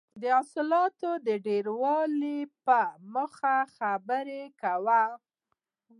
د 0.21 0.23
حاصلاتو 0.35 1.09
د 1.27 1.29
ډېروالي 1.47 2.39
په 2.65 2.79
موخه 3.13 3.57
خبره 3.77 4.41
کوله. 4.61 5.03